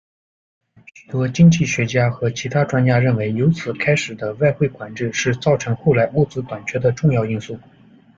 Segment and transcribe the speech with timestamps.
[0.95, 7.59] 许多经济学家和其它专家认为由此开始的外汇管制是造成后来物资短缺的重要因素。